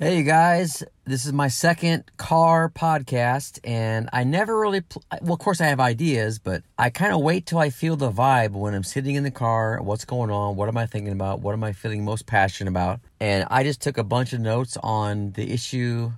Hey, 0.00 0.18
you 0.18 0.22
guys. 0.22 0.84
This 1.06 1.26
is 1.26 1.32
my 1.32 1.48
second 1.48 2.04
car 2.18 2.70
podcast, 2.70 3.58
and 3.64 4.08
I 4.12 4.22
never 4.22 4.56
really, 4.56 4.82
pl- 4.82 5.02
well, 5.22 5.32
of 5.32 5.40
course, 5.40 5.60
I 5.60 5.66
have 5.66 5.80
ideas, 5.80 6.38
but 6.38 6.62
I 6.78 6.88
kind 6.90 7.12
of 7.12 7.20
wait 7.20 7.46
till 7.46 7.58
I 7.58 7.70
feel 7.70 7.96
the 7.96 8.12
vibe 8.12 8.52
when 8.52 8.74
I'm 8.74 8.84
sitting 8.84 9.16
in 9.16 9.24
the 9.24 9.32
car. 9.32 9.82
What's 9.82 10.04
going 10.04 10.30
on? 10.30 10.54
What 10.54 10.68
am 10.68 10.76
I 10.76 10.86
thinking 10.86 11.12
about? 11.12 11.40
What 11.40 11.52
am 11.52 11.64
I 11.64 11.72
feeling 11.72 12.04
most 12.04 12.26
passionate 12.26 12.70
about? 12.70 13.00
And 13.18 13.44
I 13.50 13.64
just 13.64 13.80
took 13.80 13.98
a 13.98 14.04
bunch 14.04 14.32
of 14.32 14.38
notes 14.38 14.76
on 14.84 15.32
the 15.32 15.50
issue, 15.52 16.12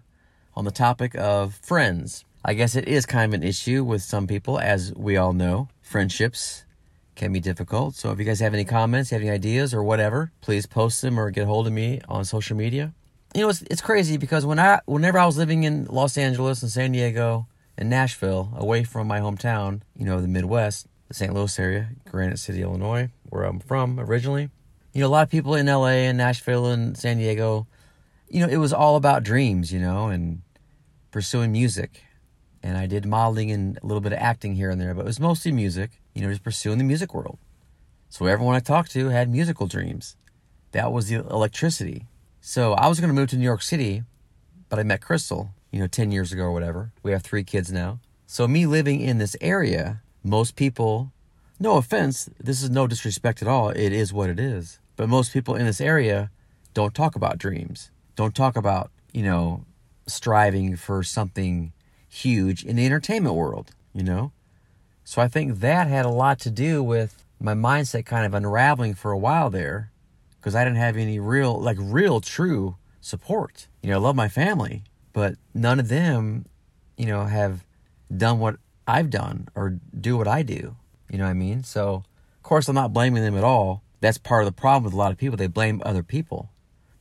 on 0.55 0.67
the 0.67 0.71
topic 0.71 1.15
of 1.15 1.55
friends. 1.55 2.27
I 2.45 2.53
guess 2.53 2.77
it 2.77 2.87
is 2.87 3.07
kind 3.07 3.33
of 3.33 3.41
an 3.41 3.49
issue 3.49 3.83
with 3.83 4.03
some 4.03 4.27
people, 4.27 4.59
as 4.59 4.93
we 4.95 5.17
all 5.17 5.33
know. 5.33 5.69
Friendships 5.81 6.67
can 7.15 7.33
be 7.33 7.41
difficult. 7.41 7.95
So 7.95 8.13
if 8.13 8.19
you 8.19 8.27
guys 8.27 8.41
have 8.41 8.53
any 8.53 8.67
comments, 8.67 9.09
have 9.09 9.23
any 9.23 9.31
ideas, 9.31 9.73
or 9.73 9.83
whatever, 9.83 10.33
please 10.43 10.67
post 10.67 11.01
them 11.01 11.19
or 11.19 11.31
get 11.31 11.47
hold 11.47 11.67
of 11.67 11.73
me 11.73 12.03
on 12.11 12.27
social 12.27 12.59
media 12.59 12.93
you 13.35 13.43
know, 13.43 13.49
it's, 13.49 13.63
it's 13.63 13.81
crazy 13.81 14.17
because 14.17 14.45
when 14.45 14.59
I, 14.59 14.81
whenever 14.87 15.19
I 15.19 15.27
was 15.27 15.37
living 15.37 15.65
in 15.65 15.85
Los 15.87 16.19
Angeles 16.19 16.63
and 16.63 16.71
San 16.71 16.93
Diego 16.93 17.47
and 17.79 17.89
Nashville, 17.89 18.53
away 18.57 18.85
from 18.85 19.07
my 19.07 19.21
hometown, 19.21 19.83
you 19.97 20.05
know, 20.05 20.21
the 20.21 20.29
Midwest, 20.29 20.87
the 21.09 21.15
St. 21.15 21.33
Louis 21.33 21.59
area, 21.59 21.91
Granite 22.09 22.39
City, 22.39 22.63
Illinois, 22.63 23.11
where 23.29 23.45
I'm 23.45 23.61
from 23.61 24.01
originally, 24.01 24.51
you 24.93 25.01
know, 25.01 25.07
a 25.07 25.11
lot 25.11 25.23
of 25.23 25.31
people 25.31 25.55
in 25.55 25.67
LA 25.67 26.07
and 26.09 26.19
Nashville 26.19 26.67
and 26.67 26.97
San 26.97 27.19
Diego, 27.19 27.67
you 28.29 28.41
know, 28.41 28.49
it 28.49 28.57
was 28.57 28.73
all 28.73 28.97
about 28.97 29.23
dreams, 29.23 29.73
you 29.73 29.79
know, 29.79 30.09
and 30.09 30.43
pursuing 31.11 31.53
music. 31.53 32.03
And 32.63 32.77
I 32.77 32.87
did 32.87 33.07
modeling 33.07 33.51
and 33.51 33.79
a 33.83 33.87
little 33.87 34.01
bit 34.01 34.13
of 34.13 34.19
acting 34.19 34.55
here 34.55 34.71
and 34.71 34.81
there, 34.81 34.95
but 34.95 35.03
it 35.03 35.07
was 35.07 35.21
mostly 35.21 35.53
music, 35.53 35.91
you 36.15 36.23
know, 36.23 36.29
just 36.29 36.43
pursuing 36.43 36.79
the 36.79 36.85
music 36.85 37.15
world. 37.15 37.39
So 38.09 38.27
everyone 38.27 38.57
I 38.57 38.61
talked 38.61 38.91
to 38.93 39.09
had 39.09 39.31
musical 39.31 39.67
dreams. 39.67 40.17
That 40.73 40.93
was 40.93 41.09
the 41.09 41.17
electricity. 41.17 42.07
So 42.41 42.73
I 42.73 42.89
was 42.89 43.01
going 43.01 43.09
to 43.09 43.15
move 43.15 43.29
to 43.31 43.37
New 43.37 43.45
York 43.45 43.63
City, 43.63 44.03
but 44.71 44.79
I 44.79 44.83
met 44.83 45.03
Crystal, 45.03 45.51
you 45.71 45.79
know, 45.79 45.87
10 45.87 46.11
years 46.11 46.33
ago 46.33 46.45
or 46.45 46.53
whatever. 46.53 46.91
We 47.03 47.13
have 47.13 47.23
three 47.23 47.45
kids 47.45 47.71
now. 47.71 48.01
So 48.27 48.49
me 48.49 48.65
living 48.65 49.01
in 49.01 49.19
this 49.19 49.37
area, 49.43 50.01
most 50.25 50.57
people, 50.57 51.13
no 51.59 51.77
offense, 51.77 52.31
this 52.39 52.63
is 52.63 52.71
no 52.71 52.87
disrespect 52.87 53.43
at 53.43 53.49
all. 53.49 53.69
It 53.69 53.93
is 53.93 54.13
what 54.13 54.31
it 54.31 54.41
is. 54.41 54.79
But 54.97 55.09
most 55.09 55.33
people 55.33 55.55
in 55.55 55.67
this 55.67 55.81
area 55.83 56.31
don't 56.73 56.95
talk 56.95 57.15
about 57.15 57.39
dreams, 57.39 57.91
don't 58.17 58.35
talk 58.35 58.57
about, 58.57 58.91
you 59.13 59.23
know, 59.23 59.65
striving 60.07 60.77
for 60.77 61.03
something 61.03 61.73
huge 62.09 62.65
in 62.65 62.77
the 62.77 62.87
entertainment 62.87 63.35
world, 63.35 63.73
you 63.93 64.03
know? 64.03 64.33
So 65.05 65.21
I 65.21 65.29
think 65.29 65.61
that 65.61 65.89
had 65.89 66.07
a 66.07 66.11
lot 66.11 66.39
to 66.41 66.51
do 66.51 66.83
with 66.83 67.23
my 67.39 67.55
mindset 67.55 68.07
kind 68.07 68.25
of 68.25 68.33
unraveling 68.33 68.95
for 68.95 69.11
a 69.13 69.19
while 69.19 69.51
there 69.51 69.91
because 70.41 70.55
I 70.55 70.65
didn't 70.65 70.79
have 70.79 70.97
any 70.97 71.21
real, 71.21 71.61
like, 71.61 71.77
real, 71.79 72.21
true 72.21 72.77
support. 73.01 73.69
You 73.83 73.91
know, 73.91 73.97
I 73.97 74.01
love 74.01 74.17
my 74.17 74.29
family, 74.29 74.85
but 75.13 75.35
none 75.55 75.79
of 75.79 75.89
them, 75.89 76.47
you 76.97 77.07
know, 77.07 77.25
have 77.25 77.65
done 78.15 78.39
what 78.39 78.57
I've 78.87 79.11
done 79.11 79.49
or 79.55 79.79
do 79.99 80.17
what 80.17 80.27
I 80.27 80.43
do. 80.43 80.77
You 81.11 81.19
know 81.19 81.25
what 81.25 81.31
I 81.31 81.35
mean? 81.35 81.63
So, 81.63 82.05
of 82.37 82.43
course, 82.43 82.69
I'm 82.69 82.75
not 82.75 82.93
blaming 82.93 83.23
them 83.23 83.37
at 83.37 83.45
all. 83.45 83.83
That's 84.01 84.19
part 84.19 84.45
of 84.45 84.47
the 84.47 84.59
problem 84.59 84.85
with 84.85 84.95
a 84.95 84.97
lot 84.97 85.13
of 85.13 85.19
people. 85.19 85.37
They 85.37 85.47
blame 85.47 85.83
other 85.85 86.03
people, 86.03 86.51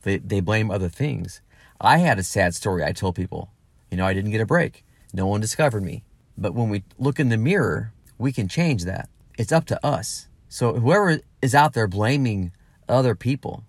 they, 0.02 0.18
they 0.18 0.40
blame 0.40 0.70
other 0.70 0.88
things. 0.88 1.40
I 1.80 1.98
had 1.98 2.18
a 2.18 2.22
sad 2.22 2.54
story 2.54 2.84
I 2.84 2.92
told 2.92 3.14
people. 3.14 3.50
You 3.90 3.96
know, 3.96 4.06
I 4.06 4.12
didn't 4.12 4.32
get 4.32 4.40
a 4.40 4.46
break, 4.46 4.84
no 5.12 5.26
one 5.26 5.40
discovered 5.40 5.82
me. 5.82 6.04
But 6.36 6.54
when 6.54 6.68
we 6.68 6.84
look 6.98 7.18
in 7.18 7.28
the 7.28 7.36
mirror, 7.36 7.92
we 8.18 8.32
can 8.32 8.48
change 8.48 8.84
that. 8.84 9.08
It's 9.38 9.52
up 9.52 9.64
to 9.66 9.86
us. 9.86 10.28
So, 10.48 10.74
whoever 10.74 11.20
is 11.40 11.54
out 11.54 11.72
there 11.72 11.86
blaming 11.86 12.52
other 12.90 13.14
people, 13.14 13.64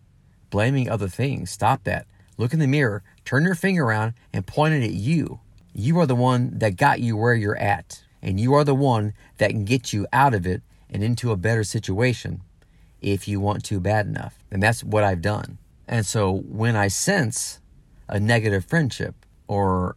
blaming 0.50 0.90
other 0.90 1.08
things. 1.08 1.52
Stop 1.52 1.84
that. 1.86 2.06
Look 2.38 2.54
in 2.54 2.60
the 2.60 2.68
mirror, 2.68 3.04
turn 3.24 3.44
your 3.44 3.56
finger 3.56 3.84
around, 3.84 4.14
and 4.34 4.46
point 4.46 4.74
it 4.74 4.84
at 4.84 4.94
you. 4.94 5.40
You 5.74 6.00
are 6.00 6.06
the 6.06 6.16
one 6.16 6.58
that 6.60 6.76
got 6.76 7.00
you 7.00 7.16
where 7.16 7.34
you're 7.34 7.58
at, 7.58 8.04
and 8.22 8.40
you 8.40 8.54
are 8.54 8.64
the 8.64 8.76
one 8.76 9.14
that 9.38 9.52
can 9.52 9.64
get 9.64 9.94
you 9.94 10.08
out 10.12 10.34
of 10.34 10.46
it 10.46 10.62
and 10.90 11.04
into 11.04 11.32
a 11.32 11.38
better 11.38 11.64
situation 11.64 12.42
if 13.02 13.28
you 13.28 13.40
want 13.40 13.64
to 13.66 13.80
bad 13.80 14.06
enough. 14.06 14.44
And 14.52 14.62
that's 14.62 14.84
what 14.84 15.04
I've 15.04 15.22
done. 15.22 15.58
And 15.88 16.06
so 16.06 16.44
when 16.48 16.76
I 16.76 16.88
sense 16.88 17.60
a 18.08 18.20
negative 18.20 18.66
friendship 18.66 19.16
or 19.48 19.96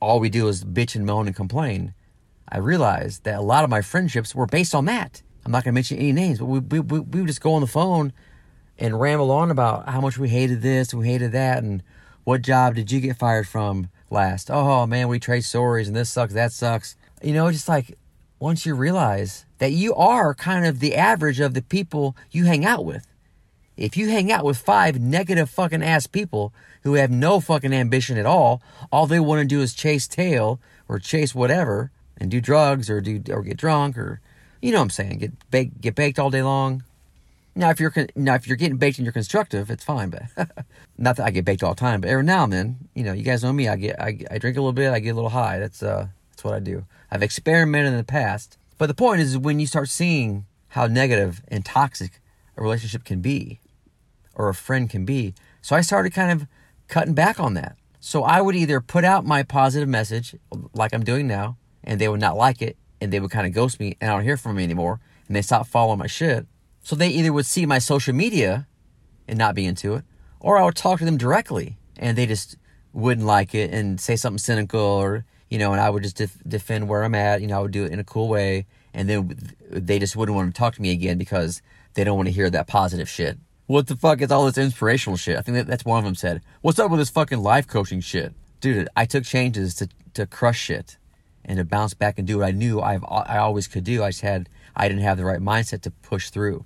all 0.00 0.20
we 0.20 0.30
do 0.30 0.48
is 0.48 0.64
bitch 0.64 0.94
and 0.94 1.04
moan 1.04 1.26
and 1.26 1.36
complain, 1.36 1.94
I 2.48 2.58
realize 2.58 3.20
that 3.20 3.38
a 3.38 3.42
lot 3.42 3.64
of 3.64 3.70
my 3.70 3.82
friendships 3.82 4.34
were 4.34 4.46
based 4.46 4.74
on 4.74 4.86
that. 4.86 5.22
I'm 5.44 5.52
not 5.52 5.64
going 5.64 5.72
to 5.72 5.76
mention 5.76 5.98
any 5.98 6.12
names, 6.12 6.38
but 6.38 6.46
we, 6.46 6.58
we, 6.60 6.80
we 6.80 7.20
would 7.20 7.26
just 7.26 7.40
go 7.40 7.54
on 7.54 7.60
the 7.60 7.66
phone 7.66 8.12
and 8.80 8.98
ramble 8.98 9.30
on 9.30 9.50
about 9.50 9.88
how 9.88 10.00
much 10.00 10.18
we 10.18 10.28
hated 10.28 10.62
this 10.62 10.92
we 10.92 11.06
hated 11.06 11.32
that 11.32 11.62
and 11.62 11.82
what 12.24 12.42
job 12.42 12.74
did 12.74 12.92
you 12.92 13.00
get 13.00 13.16
fired 13.16 13.48
from 13.48 13.88
last? 14.10 14.50
Oh 14.50 14.86
man, 14.86 15.08
we 15.08 15.18
trade 15.18 15.44
stories 15.44 15.88
and 15.88 15.96
this 15.96 16.10
sucks, 16.10 16.34
that 16.34 16.52
sucks. 16.52 16.96
You 17.22 17.34
know, 17.34 17.50
just 17.50 17.68
like 17.68 17.98
once 18.38 18.64
you 18.64 18.74
realize 18.74 19.46
that 19.58 19.72
you 19.72 19.94
are 19.94 20.34
kind 20.34 20.66
of 20.66 20.80
the 20.80 20.94
average 20.94 21.40
of 21.40 21.54
the 21.54 21.62
people 21.62 22.16
you 22.30 22.44
hang 22.44 22.64
out 22.64 22.84
with. 22.84 23.06
If 23.76 23.96
you 23.96 24.10
hang 24.10 24.30
out 24.30 24.44
with 24.44 24.58
five 24.58 25.00
negative 25.00 25.48
fucking 25.48 25.82
ass 25.82 26.06
people 26.06 26.52
who 26.82 26.94
have 26.94 27.10
no 27.10 27.40
fucking 27.40 27.72
ambition 27.72 28.18
at 28.18 28.26
all, 28.26 28.62
all 28.92 29.06
they 29.06 29.20
want 29.20 29.40
to 29.40 29.46
do 29.46 29.62
is 29.62 29.74
chase 29.74 30.06
tail 30.06 30.60
or 30.88 30.98
chase 30.98 31.34
whatever 31.34 31.90
and 32.18 32.30
do 32.30 32.40
drugs 32.40 32.90
or 32.90 33.00
do 33.00 33.22
or 33.30 33.42
get 33.42 33.56
drunk 33.56 33.96
or 33.96 34.20
you 34.60 34.72
know 34.72 34.78
what 34.78 34.84
I'm 34.84 34.90
saying, 34.90 35.18
get 35.18 35.50
baked, 35.50 35.80
get 35.80 35.94
baked 35.94 36.18
all 36.18 36.28
day 36.28 36.42
long, 36.42 36.84
now, 37.54 37.70
if 37.70 37.80
you're 37.80 37.92
now 38.14 38.34
if 38.34 38.46
you're 38.46 38.56
getting 38.56 38.76
baked 38.76 38.98
and 38.98 39.04
you're 39.04 39.12
constructive, 39.12 39.70
it's 39.70 39.84
fine. 39.84 40.10
But 40.10 40.22
not 40.98 41.16
that 41.16 41.26
I 41.26 41.30
get 41.30 41.44
baked 41.44 41.62
all 41.62 41.74
the 41.74 41.80
time, 41.80 42.00
but 42.00 42.10
every 42.10 42.22
now 42.22 42.44
and 42.44 42.52
then, 42.52 42.88
you 42.94 43.02
know, 43.02 43.12
you 43.12 43.24
guys 43.24 43.42
know 43.42 43.52
me. 43.52 43.68
I 43.68 43.76
get 43.76 44.00
I, 44.00 44.18
I 44.30 44.38
drink 44.38 44.56
a 44.56 44.60
little 44.60 44.72
bit, 44.72 44.92
I 44.92 45.00
get 45.00 45.10
a 45.10 45.14
little 45.14 45.30
high. 45.30 45.58
That's 45.58 45.82
uh 45.82 46.08
that's 46.30 46.44
what 46.44 46.54
I 46.54 46.60
do. 46.60 46.86
I've 47.10 47.22
experimented 47.22 47.92
in 47.92 47.98
the 47.98 48.04
past, 48.04 48.56
but 48.78 48.86
the 48.86 48.94
point 48.94 49.20
is 49.20 49.36
when 49.36 49.58
you 49.58 49.66
start 49.66 49.88
seeing 49.88 50.46
how 50.68 50.86
negative 50.86 51.42
and 51.48 51.64
toxic 51.64 52.20
a 52.56 52.62
relationship 52.62 53.04
can 53.04 53.20
be, 53.20 53.58
or 54.36 54.48
a 54.48 54.54
friend 54.54 54.88
can 54.88 55.04
be. 55.04 55.34
So 55.60 55.74
I 55.74 55.80
started 55.80 56.12
kind 56.12 56.30
of 56.30 56.46
cutting 56.86 57.14
back 57.14 57.40
on 57.40 57.54
that. 57.54 57.76
So 57.98 58.22
I 58.22 58.40
would 58.40 58.54
either 58.54 58.80
put 58.80 59.04
out 59.04 59.26
my 59.26 59.42
positive 59.42 59.88
message, 59.88 60.36
like 60.72 60.94
I'm 60.94 61.04
doing 61.04 61.26
now, 61.26 61.56
and 61.82 62.00
they 62.00 62.08
would 62.08 62.20
not 62.20 62.36
like 62.36 62.62
it, 62.62 62.76
and 63.00 63.12
they 63.12 63.20
would 63.20 63.30
kind 63.30 63.46
of 63.46 63.52
ghost 63.52 63.80
me, 63.80 63.96
and 64.00 64.10
I 64.10 64.14
don't 64.14 64.24
hear 64.24 64.36
from 64.36 64.56
me 64.56 64.64
anymore, 64.64 65.00
and 65.26 65.36
they 65.36 65.42
stop 65.42 65.66
following 65.66 65.98
my 65.98 66.06
shit 66.06 66.46
so 66.82 66.96
they 66.96 67.08
either 67.08 67.32
would 67.32 67.46
see 67.46 67.66
my 67.66 67.78
social 67.78 68.14
media 68.14 68.66
and 69.28 69.38
not 69.38 69.54
be 69.54 69.64
into 69.64 69.94
it, 69.94 70.04
or 70.40 70.58
I 70.58 70.64
would 70.64 70.76
talk 70.76 70.98
to 70.98 71.04
them 71.04 71.16
directly 71.16 71.76
and 71.96 72.16
they 72.16 72.26
just 72.26 72.56
wouldn't 72.92 73.26
like 73.26 73.54
it 73.54 73.72
and 73.72 74.00
say 74.00 74.16
something 74.16 74.38
cynical 74.38 74.80
or, 74.80 75.24
you 75.48 75.58
know, 75.58 75.72
and 75.72 75.80
I 75.80 75.90
would 75.90 76.02
just 76.02 76.16
def- 76.16 76.42
defend 76.46 76.88
where 76.88 77.04
I'm 77.04 77.14
at. 77.14 77.40
You 77.40 77.46
know, 77.46 77.58
I 77.58 77.62
would 77.62 77.70
do 77.70 77.84
it 77.84 77.92
in 77.92 78.00
a 78.00 78.04
cool 78.04 78.28
way. 78.28 78.66
And 78.92 79.08
then 79.08 79.54
they 79.70 79.98
just 79.98 80.16
wouldn't 80.16 80.34
want 80.34 80.52
to 80.52 80.58
talk 80.58 80.74
to 80.74 80.82
me 80.82 80.90
again 80.90 81.18
because 81.18 81.62
they 81.94 82.02
don't 82.02 82.16
want 82.16 82.28
to 82.28 82.32
hear 82.32 82.50
that 82.50 82.66
positive 82.66 83.08
shit. 83.08 83.38
What 83.66 83.86
the 83.86 83.94
fuck 83.94 84.20
is 84.20 84.32
all 84.32 84.46
this 84.46 84.58
inspirational 84.58 85.16
shit? 85.16 85.36
I 85.36 85.42
think 85.42 85.56
that, 85.56 85.66
that's 85.68 85.84
one 85.84 85.98
of 85.98 86.04
them 86.04 86.16
said. 86.16 86.42
What's 86.60 86.80
up 86.80 86.90
with 86.90 86.98
this 86.98 87.10
fucking 87.10 87.40
life 87.40 87.68
coaching 87.68 88.00
shit? 88.00 88.32
Dude, 88.60 88.88
I 88.96 89.04
took 89.04 89.24
changes 89.24 89.74
to, 89.76 89.88
to 90.14 90.26
crush 90.26 90.58
shit 90.58 90.96
and 91.44 91.58
to 91.58 91.64
bounce 91.64 91.94
back 91.94 92.18
and 92.18 92.26
do 92.26 92.38
what 92.38 92.46
I 92.46 92.50
knew 92.50 92.80
I've, 92.80 93.04
I 93.04 93.38
always 93.38 93.68
could 93.68 93.84
do. 93.84 94.02
I 94.02 94.08
just 94.10 94.22
had 94.22 94.48
I 94.74 94.88
didn't 94.88 95.02
have 95.02 95.16
the 95.16 95.24
right 95.24 95.40
mindset 95.40 95.82
to 95.82 95.90
push 95.90 96.30
through 96.30 96.64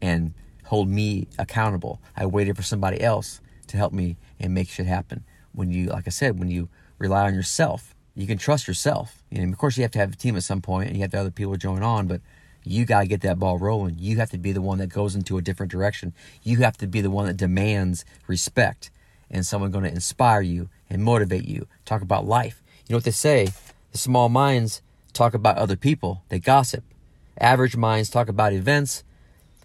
and 0.00 0.34
hold 0.64 0.88
me 0.88 1.28
accountable. 1.38 2.00
I 2.16 2.26
waited 2.26 2.56
for 2.56 2.62
somebody 2.62 3.00
else 3.00 3.40
to 3.68 3.76
help 3.76 3.92
me 3.92 4.16
and 4.38 4.54
make 4.54 4.68
shit 4.68 4.86
happen. 4.86 5.24
When 5.52 5.70
you, 5.70 5.86
like 5.86 6.06
I 6.06 6.10
said, 6.10 6.38
when 6.38 6.50
you 6.50 6.68
rely 6.98 7.26
on 7.26 7.34
yourself, 7.34 7.94
you 8.14 8.26
can 8.26 8.38
trust 8.38 8.66
yourself. 8.66 9.22
And 9.30 9.52
of 9.52 9.58
course, 9.58 9.76
you 9.76 9.82
have 9.82 9.92
to 9.92 9.98
have 9.98 10.12
a 10.12 10.16
team 10.16 10.36
at 10.36 10.42
some 10.42 10.60
point, 10.60 10.88
and 10.88 10.96
you 10.96 11.02
have 11.02 11.10
to 11.12 11.18
have 11.18 11.26
other 11.26 11.32
people 11.32 11.56
join 11.56 11.82
on. 11.82 12.06
But 12.06 12.20
you 12.64 12.84
got 12.84 13.02
to 13.02 13.06
get 13.06 13.20
that 13.20 13.38
ball 13.38 13.58
rolling. 13.58 13.96
You 13.98 14.16
have 14.16 14.30
to 14.30 14.38
be 14.38 14.52
the 14.52 14.62
one 14.62 14.78
that 14.78 14.88
goes 14.88 15.14
into 15.14 15.38
a 15.38 15.42
different 15.42 15.70
direction. 15.70 16.12
You 16.42 16.58
have 16.58 16.76
to 16.78 16.86
be 16.86 17.00
the 17.00 17.10
one 17.10 17.26
that 17.26 17.36
demands 17.36 18.04
respect, 18.26 18.90
and 19.30 19.46
someone 19.46 19.70
going 19.70 19.84
to 19.84 19.90
inspire 19.90 20.40
you 20.40 20.68
and 20.90 21.02
motivate 21.02 21.46
you. 21.46 21.68
Talk 21.84 22.02
about 22.02 22.26
life. 22.26 22.62
You 22.86 22.94
know 22.94 22.96
what 22.98 23.04
they 23.04 23.10
say? 23.10 23.48
The 23.92 23.98
small 23.98 24.28
minds 24.28 24.82
talk 25.12 25.34
about 25.34 25.58
other 25.58 25.76
people. 25.76 26.22
They 26.28 26.38
gossip. 26.38 26.84
Average 27.38 27.76
minds 27.76 28.10
talk 28.10 28.28
about 28.28 28.52
events, 28.52 29.04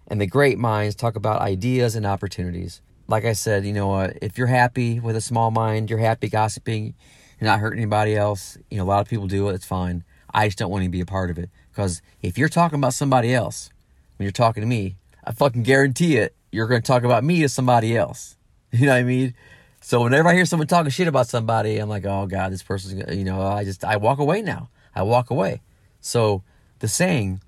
and 0.07 0.19
the 0.19 0.27
great 0.27 0.57
minds 0.57 0.95
talk 0.95 1.15
about 1.15 1.41
ideas 1.41 1.95
and 1.95 2.05
opportunities. 2.05 2.81
Like 3.07 3.25
I 3.25 3.33
said, 3.33 3.65
you 3.65 3.73
know, 3.73 3.93
uh, 3.93 4.11
if 4.21 4.37
you're 4.37 4.47
happy 4.47 4.99
with 4.99 5.15
a 5.15 5.21
small 5.21 5.51
mind, 5.51 5.89
you're 5.89 5.99
happy 5.99 6.29
gossiping, 6.29 6.93
you're 7.39 7.49
not 7.49 7.59
hurting 7.59 7.79
anybody 7.79 8.15
else. 8.15 8.57
You 8.69 8.77
know, 8.77 8.83
a 8.83 8.85
lot 8.85 9.01
of 9.01 9.07
people 9.09 9.27
do 9.27 9.49
it. 9.49 9.53
It's 9.53 9.65
fine. 9.65 10.03
I 10.33 10.47
just 10.47 10.57
don't 10.57 10.71
want 10.71 10.83
to 10.83 10.89
be 10.89 11.01
a 11.01 11.05
part 11.05 11.29
of 11.29 11.37
it 11.37 11.49
because 11.71 12.01
if 12.21 12.37
you're 12.37 12.49
talking 12.49 12.79
about 12.79 12.93
somebody 12.93 13.33
else 13.33 13.69
when 14.17 14.25
you're 14.25 14.31
talking 14.31 14.61
to 14.61 14.67
me, 14.67 14.95
I 15.23 15.31
fucking 15.31 15.63
guarantee 15.63 16.17
it, 16.17 16.35
you're 16.51 16.67
going 16.67 16.81
to 16.81 16.85
talk 16.85 17.03
about 17.03 17.23
me 17.23 17.41
to 17.41 17.49
somebody 17.49 17.95
else. 17.95 18.37
You 18.73 18.85
know 18.85 18.93
what 18.93 18.99
I 18.99 19.03
mean? 19.03 19.33
So 19.81 20.01
whenever 20.01 20.29
I 20.29 20.33
hear 20.33 20.45
someone 20.45 20.65
talking 20.65 20.91
shit 20.91 21.09
about 21.09 21.27
somebody, 21.27 21.77
I'm 21.77 21.89
like, 21.89 22.05
oh 22.05 22.25
God, 22.25 22.53
this 22.53 22.63
person's, 22.63 23.13
you 23.13 23.25
know, 23.25 23.41
I 23.41 23.65
just, 23.65 23.83
I 23.83 23.97
walk 23.97 24.19
away 24.19 24.41
now. 24.41 24.69
I 24.95 25.01
walk 25.01 25.29
away. 25.29 25.61
So 25.99 26.41
the 26.79 26.87
saying, 26.87 27.41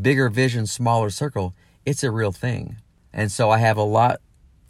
bigger 0.00 0.28
vision, 0.28 0.66
smaller 0.66 1.10
circle, 1.10 1.54
it's 1.84 2.02
a 2.02 2.10
real 2.10 2.32
thing. 2.32 2.76
And 3.12 3.30
so 3.30 3.50
I 3.50 3.58
have 3.58 3.76
a 3.76 3.82
lot 3.82 4.20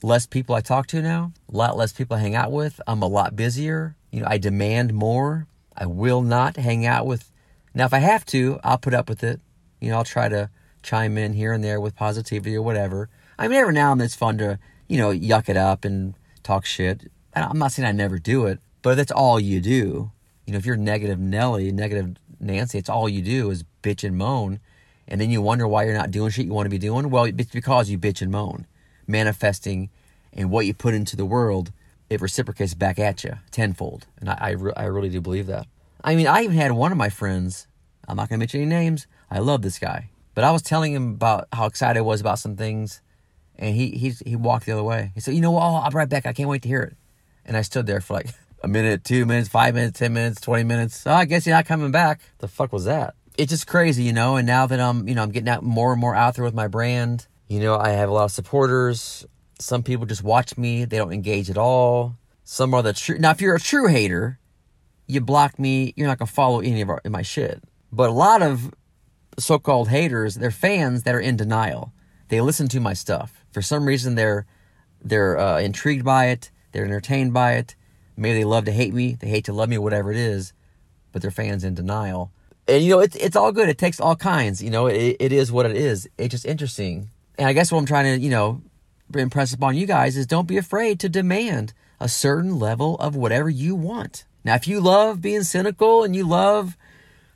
less 0.02 0.26
people 0.26 0.54
I 0.54 0.60
talk 0.60 0.86
to 0.88 1.02
now, 1.02 1.32
a 1.52 1.56
lot 1.56 1.76
less 1.76 1.92
people 1.92 2.16
I 2.16 2.20
hang 2.20 2.34
out 2.34 2.50
with. 2.50 2.80
I'm 2.86 3.02
a 3.02 3.06
lot 3.06 3.36
busier. 3.36 3.96
You 4.10 4.20
know, 4.20 4.26
I 4.28 4.38
demand 4.38 4.92
more. 4.92 5.46
I 5.76 5.86
will 5.86 6.22
not 6.22 6.56
hang 6.56 6.84
out 6.84 7.06
with. 7.06 7.30
Now, 7.74 7.86
if 7.86 7.94
I 7.94 7.98
have 7.98 8.26
to, 8.26 8.58
I'll 8.64 8.78
put 8.78 8.94
up 8.94 9.08
with 9.08 9.22
it. 9.22 9.40
You 9.80 9.90
know, 9.90 9.98
I'll 9.98 10.04
try 10.04 10.28
to 10.28 10.50
chime 10.82 11.16
in 11.16 11.32
here 11.32 11.52
and 11.52 11.62
there 11.62 11.80
with 11.80 11.96
positivity 11.96 12.56
or 12.56 12.62
whatever. 12.62 13.08
I 13.38 13.48
mean, 13.48 13.58
every 13.58 13.72
now 13.72 13.92
and 13.92 14.00
then 14.00 14.06
it's 14.06 14.14
fun 14.14 14.38
to, 14.38 14.58
you 14.88 14.98
know, 14.98 15.10
yuck 15.10 15.48
it 15.48 15.56
up 15.56 15.84
and 15.84 16.14
talk 16.42 16.66
shit. 16.66 17.10
I'm 17.34 17.58
not 17.58 17.72
saying 17.72 17.88
I 17.88 17.92
never 17.92 18.18
do 18.18 18.46
it, 18.46 18.58
but 18.82 18.96
that's 18.96 19.12
all 19.12 19.40
you 19.40 19.60
do, 19.60 20.10
you 20.46 20.52
know, 20.52 20.58
if 20.58 20.66
you're 20.66 20.76
negative 20.76 21.18
Nelly, 21.18 21.72
negative 21.72 22.16
Nancy, 22.40 22.78
it's 22.78 22.88
all 22.90 23.08
you 23.08 23.22
do 23.22 23.50
is 23.50 23.64
bitch 23.82 24.04
and 24.04 24.16
moan. 24.16 24.60
And 25.08 25.20
then 25.20 25.30
you 25.30 25.42
wonder 25.42 25.66
why 25.66 25.84
you're 25.84 25.94
not 25.94 26.10
doing 26.10 26.30
shit 26.30 26.46
you 26.46 26.52
want 26.52 26.66
to 26.66 26.70
be 26.70 26.78
doing. 26.78 27.10
Well, 27.10 27.24
it's 27.24 27.50
because 27.50 27.90
you 27.90 27.98
bitch 27.98 28.22
and 28.22 28.30
moan. 28.30 28.66
Manifesting 29.06 29.90
and 30.32 30.50
what 30.50 30.66
you 30.66 30.74
put 30.74 30.94
into 30.94 31.16
the 31.16 31.24
world, 31.24 31.72
it 32.08 32.20
reciprocates 32.20 32.74
back 32.74 32.98
at 32.98 33.24
you 33.24 33.38
tenfold. 33.50 34.06
And 34.18 34.30
I, 34.30 34.38
I, 34.40 34.50
re- 34.50 34.72
I 34.76 34.84
really 34.84 35.08
do 35.08 35.20
believe 35.20 35.46
that. 35.48 35.66
I 36.04 36.14
mean, 36.14 36.26
I 36.26 36.42
even 36.42 36.56
had 36.56 36.72
one 36.72 36.92
of 36.92 36.98
my 36.98 37.08
friends, 37.08 37.66
I'm 38.08 38.16
not 38.16 38.28
going 38.28 38.38
to 38.38 38.42
mention 38.42 38.62
any 38.62 38.70
names. 38.70 39.06
I 39.30 39.38
love 39.38 39.62
this 39.62 39.78
guy. 39.78 40.10
But 40.34 40.44
I 40.44 40.50
was 40.50 40.62
telling 40.62 40.92
him 40.92 41.10
about 41.10 41.48
how 41.52 41.66
excited 41.66 41.98
I 41.98 42.02
was 42.02 42.20
about 42.20 42.38
some 42.38 42.56
things. 42.56 43.00
And 43.56 43.76
he, 43.76 43.90
he, 43.90 44.10
he 44.24 44.36
walked 44.36 44.66
the 44.66 44.72
other 44.72 44.82
way. 44.82 45.12
He 45.14 45.20
said, 45.20 45.34
You 45.34 45.40
know 45.40 45.50
what? 45.50 45.62
I'll 45.62 45.90
be 45.90 45.96
right 45.96 46.08
back. 46.08 46.26
I 46.26 46.32
can't 46.32 46.48
wait 46.48 46.62
to 46.62 46.68
hear 46.68 46.82
it. 46.82 46.96
And 47.44 47.56
I 47.56 47.62
stood 47.62 47.86
there 47.86 48.00
for 48.00 48.14
like 48.14 48.28
a 48.62 48.68
minute, 48.68 49.04
two 49.04 49.26
minutes, 49.26 49.48
five 49.48 49.74
minutes, 49.74 49.98
10 49.98 50.12
minutes, 50.12 50.40
20 50.40 50.64
minutes. 50.64 51.06
Oh, 51.06 51.12
I 51.12 51.26
guess 51.26 51.46
you're 51.46 51.54
not 51.54 51.66
coming 51.66 51.90
back. 51.90 52.20
The 52.38 52.48
fuck 52.48 52.72
was 52.72 52.86
that? 52.86 53.14
It's 53.38 53.50
just 53.50 53.66
crazy, 53.66 54.02
you 54.02 54.12
know. 54.12 54.36
And 54.36 54.46
now 54.46 54.66
that 54.66 54.80
I'm, 54.80 55.08
you 55.08 55.14
know, 55.14 55.22
I'm 55.22 55.30
getting 55.30 55.48
out 55.48 55.62
more 55.62 55.92
and 55.92 56.00
more 56.00 56.14
out 56.14 56.34
there 56.34 56.44
with 56.44 56.54
my 56.54 56.68
brand, 56.68 57.26
you 57.48 57.60
know, 57.60 57.78
I 57.78 57.90
have 57.90 58.08
a 58.08 58.12
lot 58.12 58.24
of 58.24 58.32
supporters. 58.32 59.26
Some 59.58 59.82
people 59.82 60.06
just 60.06 60.22
watch 60.22 60.56
me, 60.56 60.84
they 60.84 60.98
don't 60.98 61.12
engage 61.12 61.50
at 61.50 61.58
all. 61.58 62.16
Some 62.44 62.74
are 62.74 62.82
the 62.82 62.92
true. 62.92 63.18
Now, 63.18 63.30
if 63.30 63.40
you're 63.40 63.54
a 63.54 63.60
true 63.60 63.86
hater, 63.86 64.38
you 65.06 65.20
block 65.20 65.58
me, 65.58 65.92
you're 65.96 66.08
not 66.08 66.18
to 66.18 66.26
follow 66.26 66.60
any 66.60 66.80
of 66.80 66.90
our, 66.90 67.00
my 67.08 67.22
shit. 67.22 67.62
But 67.92 68.10
a 68.10 68.12
lot 68.12 68.42
of 68.42 68.72
so 69.38 69.58
called 69.58 69.88
haters, 69.88 70.36
they're 70.36 70.50
fans 70.50 71.04
that 71.04 71.14
are 71.14 71.20
in 71.20 71.36
denial. 71.36 71.92
They 72.28 72.40
listen 72.40 72.68
to 72.68 72.80
my 72.80 72.94
stuff. 72.94 73.44
For 73.52 73.62
some 73.62 73.86
reason, 73.86 74.14
they're 74.14 74.46
they're 75.04 75.38
uh, 75.38 75.60
intrigued 75.60 76.04
by 76.04 76.26
it. 76.26 76.50
They're 76.72 76.84
entertained 76.84 77.34
by 77.34 77.54
it. 77.54 77.76
Maybe 78.16 78.38
they 78.38 78.44
love 78.44 78.64
to 78.66 78.72
hate 78.72 78.94
me. 78.94 79.14
They 79.14 79.28
hate 79.28 79.44
to 79.46 79.52
love 79.52 79.68
me, 79.68 79.78
whatever 79.78 80.10
it 80.10 80.16
is. 80.16 80.52
But 81.12 81.22
they're 81.22 81.30
fans 81.30 81.64
in 81.64 81.74
denial. 81.74 82.32
And, 82.68 82.82
you 82.82 82.90
know, 82.90 83.00
it's, 83.00 83.16
it's 83.16 83.36
all 83.36 83.52
good. 83.52 83.68
It 83.68 83.78
takes 83.78 84.00
all 84.00 84.16
kinds. 84.16 84.62
You 84.62 84.70
know, 84.70 84.86
it, 84.86 85.16
it 85.18 85.32
is 85.32 85.50
what 85.50 85.66
it 85.66 85.76
is. 85.76 86.08
It's 86.18 86.30
just 86.30 86.46
interesting. 86.46 87.10
And 87.38 87.48
I 87.48 87.52
guess 87.52 87.72
what 87.72 87.78
I'm 87.78 87.86
trying 87.86 88.16
to, 88.16 88.24
you 88.24 88.30
know, 88.30 88.62
impress 89.14 89.52
upon 89.52 89.76
you 89.76 89.86
guys 89.86 90.16
is 90.16 90.26
don't 90.26 90.46
be 90.46 90.56
afraid 90.56 91.00
to 91.00 91.08
demand 91.08 91.74
a 92.00 92.08
certain 92.08 92.58
level 92.58 92.96
of 92.96 93.16
whatever 93.16 93.48
you 93.48 93.74
want. 93.74 94.24
Now, 94.44 94.54
if 94.54 94.66
you 94.66 94.80
love 94.80 95.20
being 95.20 95.44
cynical 95.44 96.02
and 96.02 96.16
you 96.16 96.26
love 96.26 96.76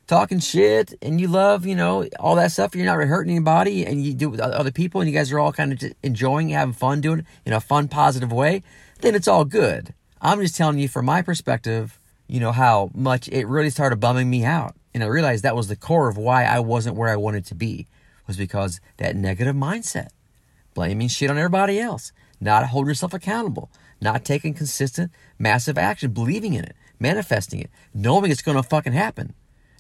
talking 0.07 0.39
shit 0.39 0.95
and 1.03 1.21
you 1.21 1.29
love, 1.29 1.67
you 1.67 1.75
know, 1.75 2.07
all 2.19 2.37
that 2.37 2.53
stuff, 2.53 2.75
you're 2.75 2.87
not 2.87 2.97
hurting 2.97 3.31
anybody 3.31 3.85
and 3.85 4.05
you 4.05 4.15
do 4.15 4.29
it 4.29 4.33
with 4.33 4.41
other 4.41 4.71
people 4.71 5.01
and 5.01 5.11
you 5.11 5.17
guys 5.17 5.33
are 5.33 5.39
all 5.39 5.53
kind 5.53 5.73
of 5.73 5.93
enjoying, 6.03 6.49
having 6.51 6.75
fun 6.75 7.01
doing 7.01 7.21
it 7.21 7.27
in 7.45 7.53
a 7.53 7.61
fun, 7.61 7.89
positive 7.89 8.33
way, 8.33 8.63
then 9.01 9.15
it's 9.15 9.29
all 9.29 9.45
good. 9.45 9.95
I'm 10.21 10.41
just 10.41 10.57
telling 10.57 10.79
you 10.79 10.89
from 10.89 11.07
my 11.07 11.23
perspective, 11.23 11.99
you 12.27 12.41
know, 12.41 12.53
how 12.53 12.91
much 12.95 13.29
it 13.29 13.47
really 13.47 13.71
started 13.71 14.01
bumming 14.01 14.31
me 14.31 14.45
out. 14.45 14.75
And 14.97 15.05
I 15.05 15.09
realized 15.09 15.45
that 15.45 15.55
was 15.55 15.69
the 15.69 15.77
core 15.77 16.09
of 16.09 16.17
why 16.17 16.45
I 16.45 16.59
wasn't 16.59 16.97
where 16.97 17.11
I 17.11 17.17
wanted 17.17 17.45
to 17.47 17.55
be, 17.55 17.87
was 18.27 18.39
because 18.39 18.81
that 18.97 19.15
negative 19.15 19.55
mindset, 19.55 20.09
blaming 20.73 21.09
shit 21.09 21.29
on 21.29 21.37
everybody 21.37 21.79
else, 21.79 22.13
not 22.41 22.69
holding 22.69 22.89
yourself 22.89 23.13
accountable, 23.13 23.71
not 24.01 24.25
taking 24.25 24.55
consistent, 24.55 25.13
massive 25.39 25.77
action, 25.77 26.13
believing 26.13 26.55
in 26.55 26.65
it, 26.65 26.75
manifesting 26.99 27.61
it, 27.61 27.69
knowing 27.93 28.31
it's 28.31 28.41
going 28.41 28.57
to 28.57 28.63
fucking 28.63 28.95
happen, 28.95 29.35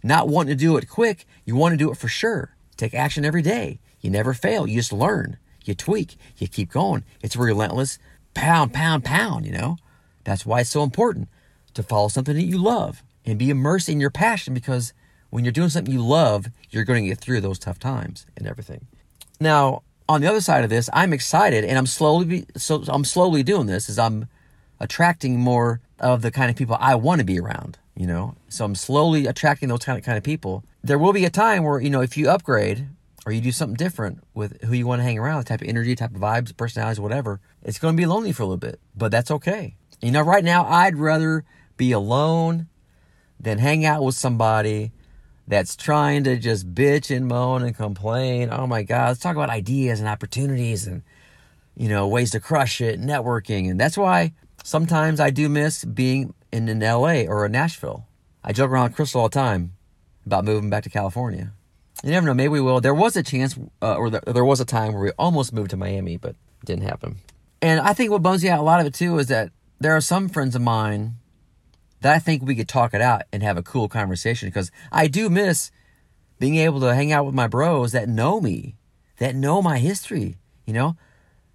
not 0.05 0.29
wanting 0.29 0.51
to 0.51 0.63
do 0.63 0.77
it 0.77 0.87
quick. 0.87 1.27
You 1.47 1.57
want 1.57 1.73
to 1.73 1.79
do 1.79 1.91
it 1.91 1.97
for 1.97 2.09
sure. 2.09 2.55
Take 2.77 2.93
action 2.93 3.25
every 3.25 3.41
day. 3.41 3.81
You 4.03 4.11
never 4.11 4.35
fail. 4.35 4.67
You 4.67 4.77
just 4.77 4.93
learn. 4.93 5.39
You 5.65 5.75
tweak. 5.75 6.17
You 6.37 6.47
keep 6.47 6.71
going. 6.71 7.05
It's 7.23 7.37
relentless. 7.37 7.99
Pound, 8.35 8.75
pound, 8.75 9.03
pound, 9.03 9.47
you 9.47 9.53
know? 9.53 9.79
That's 10.25 10.45
why 10.45 10.61
it's 10.61 10.69
so 10.69 10.83
important 10.83 11.31
to 11.73 11.83
follow 11.83 12.09
something 12.09 12.37
that 12.37 12.43
you 12.43 12.59
love 12.59 13.03
and 13.25 13.39
be 13.39 13.49
immersed 13.49 13.89
in 13.89 13.99
your 13.99 14.11
passion 14.11 14.53
because 14.53 14.93
when 15.31 15.45
you're 15.45 15.53
doing 15.53 15.69
something 15.69 15.93
you 15.93 16.05
love, 16.05 16.47
you're 16.71 16.85
going 16.85 17.03
to 17.03 17.09
get 17.09 17.19
through 17.19 17.41
those 17.41 17.59
tough 17.59 17.79
times 17.79 18.27
and 18.37 18.47
everything. 18.47 18.87
Now, 19.41 19.83
on 20.09 20.21
the 20.21 20.27
other 20.27 20.41
side 20.41 20.65
of 20.65 20.71
this, 20.71 20.89
I'm 20.93 21.13
excited 21.13 21.65
and 21.65 21.77
I'm 21.77 21.87
slowly 21.87 22.47
so 22.57 22.85
I'm 22.89 23.05
slowly 23.05 23.43
doing 23.43 23.67
this 23.67 23.89
as 23.89 23.99
I'm 23.99 24.29
attracting 24.79 25.39
more 25.39 25.81
of 25.99 26.23
the 26.23 26.31
kind 26.31 26.51
of 26.51 26.57
people 26.57 26.77
I 26.79 26.95
want 26.95 27.21
to 27.21 27.25
be 27.25 27.41
around, 27.41 27.79
you 27.97 28.07
know. 28.07 28.37
So 28.49 28.65
I'm 28.65 28.75
slowly 28.75 29.27
attracting 29.27 29.69
those 29.69 29.85
kind 29.85 29.99
of 29.99 30.05
kind 30.05 30.19
of 30.19 30.25
people. 30.25 30.65
There 30.83 30.99
will 30.99 31.13
be 31.13 31.25
a 31.25 31.31
time 31.31 31.65
where, 31.65 31.81
you 31.81 31.91
know, 31.91 32.03
if 32.03 32.17
you 32.17 32.29
upgrade 32.29 32.89
or 33.25 33.33
you 33.33 33.41
do 33.41 33.51
something 33.51 33.77
different 33.77 34.23
with 34.35 34.63
who 34.63 34.75
you 34.75 34.87
want 34.87 35.01
to 35.01 35.05
hang 35.05 35.19
around, 35.19 35.41
the 35.41 35.45
type 35.49 35.63
of 35.63 35.69
energy, 35.69 35.97
type 35.97 36.15
of 36.15 36.21
vibes, 36.21 36.57
personalities, 36.57 37.01
whatever, 37.01 37.41
it's 37.65 37.79
going 37.79 37.97
to 37.97 38.01
be 38.01 38.07
lonely 38.07 38.33
for 38.33 38.45
a 38.45 38.47
little 38.47 38.59
bit, 38.59 38.79
but 38.95 39.11
that's 39.11 39.31
okay. 39.31 39.75
You 40.01 40.13
know, 40.13 40.23
right 40.23 40.45
now, 40.45 40.65
I'd 40.65 40.97
rather 40.97 41.45
be 41.77 41.91
alone 41.91 42.69
than 43.41 43.59
hang 43.59 43.85
out 43.85 44.05
with 44.05 44.15
somebody 44.15 44.93
that's 45.49 45.77
trying 45.77 46.25
to 46.25 46.37
just 46.37 46.75
bitch 46.75 47.15
and 47.15 47.27
moan 47.27 47.63
and 47.63 47.77
complain. 47.77 48.49
Oh 48.51 48.67
my 48.67 48.83
God, 48.83 49.09
let's 49.09 49.21
talk 49.21 49.37
about 49.37 49.51
ideas 49.51 50.01
and 50.01 50.09
opportunities 50.09 50.87
and, 50.87 51.03
you 51.77 51.89
know, 51.89 52.09
ways 52.09 52.33
to 52.33 52.41
crush 52.41 52.81
it, 52.81 53.01
networking. 53.01 53.71
And 53.71 53.79
that's 53.79 53.97
why 53.97 54.33
sometimes 54.65 55.21
I 55.21 55.31
do 55.31 55.49
miss 55.49 55.85
being 55.85 56.35
in 56.53 56.69
an 56.69 56.81
LA 56.81 57.23
or 57.23 57.45
a 57.45 57.49
Nashville. 57.49 58.07
I 58.43 58.53
joke 58.53 58.71
around 58.71 58.89
with 58.89 58.97
Crystal 58.97 59.21
all 59.21 59.29
the 59.29 59.35
time 59.35 59.73
about 60.25 60.45
moving 60.45 60.71
back 60.71 60.85
to 60.85 60.91
California. 60.91 61.53
You 62.03 62.11
never 62.11 62.27
know, 62.27 62.35
maybe 62.35 62.49
we 62.49 62.61
will. 62.61 62.81
There 62.81 62.95
was 62.95 63.17
a 63.17 63.23
chance, 63.23 63.59
uh, 63.81 63.95
or 63.95 64.11
there 64.11 64.45
was 64.45 64.61
a 64.61 64.65
time 64.65 64.93
where 64.93 65.03
we 65.03 65.11
almost 65.13 65.53
moved 65.53 65.71
to 65.71 65.77
Miami, 65.77 66.17
but 66.17 66.37
didn't 66.65 66.85
happen. 66.85 67.17
And 67.63 67.81
I 67.81 67.95
think 67.95 68.11
what 68.11 68.23
bums 68.23 68.43
me 68.43 68.51
out 68.51 68.61
a 68.61 68.63
lot 68.63 68.81
of 68.81 68.87
it 68.87 68.95
too 68.95 69.19
is 69.19 69.29
that 69.29 69.51
there 69.81 69.97
are 69.97 70.01
some 70.01 70.29
friends 70.29 70.55
of 70.55 70.63
mine 70.63 71.17
that 72.01 72.15
I 72.15 72.19
think 72.19 72.43
we 72.43 72.55
could 72.55 72.69
talk 72.69 72.95
it 72.95 73.01
out 73.01 73.23
and 73.33 73.43
have 73.43 73.57
a 73.57 73.63
cool 73.63 73.89
conversation 73.89 74.49
because 74.49 74.71
I 74.93 75.09
do 75.09 75.29
miss 75.29 75.71
being 76.39 76.57
able 76.57 76.81
to 76.81 76.95
hang 76.95 77.13
out 77.13 77.25
with 77.25 77.35
my 77.35 77.47
bros 77.47 77.93
that 77.93 78.09
know 78.09 78.41
me, 78.41 78.77
that 79.19 79.35
know 79.35 79.63
my 79.63 79.79
history. 79.79 80.37
You 80.67 80.75
know, 80.75 80.97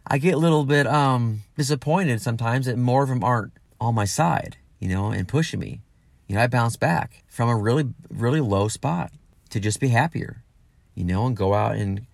I 0.07 0.17
get 0.17 0.33
a 0.33 0.37
little 0.37 0.65
bit 0.65 0.87
um, 0.87 1.41
disappointed 1.57 2.21
sometimes 2.21 2.65
that 2.65 2.77
more 2.77 3.03
of 3.03 3.09
them 3.09 3.23
aren't 3.23 3.53
on 3.79 3.95
my 3.95 4.05
side, 4.05 4.57
you 4.79 4.89
know, 4.89 5.11
and 5.11 5.27
pushing 5.27 5.59
me. 5.59 5.81
You 6.27 6.35
know, 6.35 6.41
I 6.41 6.47
bounce 6.47 6.77
back 6.77 7.23
from 7.27 7.49
a 7.49 7.57
really, 7.57 7.89
really 8.09 8.41
low 8.41 8.67
spot 8.67 9.11
to 9.49 9.59
just 9.59 9.79
be 9.79 9.89
happier, 9.89 10.43
you 10.95 11.03
know, 11.03 11.25
and 11.25 11.35
go 11.35 11.53
out 11.53 11.75
and 11.75 12.05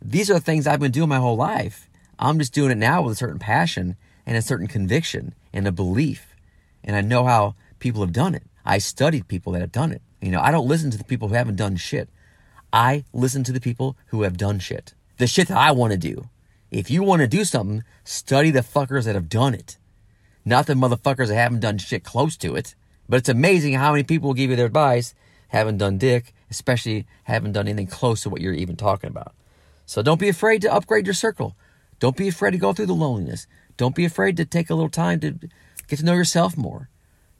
these 0.00 0.30
are 0.30 0.38
things 0.38 0.66
I've 0.66 0.80
been 0.80 0.92
doing 0.92 1.08
my 1.08 1.18
whole 1.18 1.36
life. 1.36 1.88
I'm 2.18 2.38
just 2.38 2.54
doing 2.54 2.70
it 2.70 2.78
now 2.78 3.02
with 3.02 3.12
a 3.12 3.16
certain 3.16 3.38
passion 3.38 3.96
and 4.26 4.36
a 4.36 4.42
certain 4.42 4.66
conviction 4.66 5.34
and 5.52 5.66
a 5.66 5.72
belief. 5.72 6.34
And 6.84 6.96
I 6.96 7.00
know 7.00 7.24
how 7.24 7.54
people 7.78 8.00
have 8.00 8.12
done 8.12 8.34
it. 8.34 8.44
I 8.64 8.78
studied 8.78 9.28
people 9.28 9.52
that 9.52 9.60
have 9.60 9.72
done 9.72 9.92
it. 9.92 10.02
You 10.20 10.30
know, 10.30 10.40
I 10.40 10.50
don't 10.50 10.68
listen 10.68 10.90
to 10.90 10.98
the 10.98 11.04
people 11.04 11.28
who 11.28 11.34
haven't 11.34 11.56
done 11.56 11.76
shit. 11.76 12.08
I 12.72 13.04
listen 13.12 13.44
to 13.44 13.52
the 13.52 13.60
people 13.60 13.96
who 14.08 14.22
have 14.22 14.36
done 14.36 14.58
shit. 14.58 14.94
The 15.16 15.26
shit 15.26 15.48
that 15.48 15.56
I 15.56 15.72
want 15.72 15.92
to 15.92 15.98
do. 15.98 16.28
If 16.70 16.90
you 16.90 17.02
want 17.02 17.22
to 17.22 17.28
do 17.28 17.44
something, 17.44 17.82
study 18.04 18.50
the 18.50 18.60
fuckers 18.60 19.04
that 19.04 19.14
have 19.14 19.28
done 19.28 19.54
it. 19.54 19.78
Not 20.44 20.66
the 20.66 20.74
motherfuckers 20.74 21.28
that 21.28 21.34
haven't 21.34 21.60
done 21.60 21.78
shit 21.78 22.04
close 22.04 22.36
to 22.38 22.56
it. 22.56 22.74
But 23.08 23.18
it's 23.18 23.28
amazing 23.28 23.74
how 23.74 23.92
many 23.92 24.02
people 24.02 24.28
will 24.28 24.34
give 24.34 24.50
you 24.50 24.56
their 24.56 24.66
advice, 24.66 25.14
haven't 25.48 25.78
done 25.78 25.96
dick, 25.96 26.34
especially 26.50 27.06
haven't 27.24 27.52
done 27.52 27.68
anything 27.68 27.86
close 27.86 28.22
to 28.22 28.30
what 28.30 28.42
you're 28.42 28.52
even 28.52 28.76
talking 28.76 29.08
about. 29.08 29.34
So 29.86 30.02
don't 30.02 30.20
be 30.20 30.28
afraid 30.28 30.60
to 30.62 30.72
upgrade 30.72 31.06
your 31.06 31.14
circle. 31.14 31.56
Don't 32.00 32.16
be 32.16 32.28
afraid 32.28 32.50
to 32.50 32.58
go 32.58 32.72
through 32.72 32.86
the 32.86 32.94
loneliness. 32.94 33.46
Don't 33.78 33.94
be 33.94 34.04
afraid 34.04 34.36
to 34.36 34.44
take 34.44 34.68
a 34.68 34.74
little 34.74 34.90
time 34.90 35.20
to 35.20 35.38
get 35.88 35.98
to 36.00 36.04
know 36.04 36.12
yourself 36.12 36.56
more. 36.56 36.90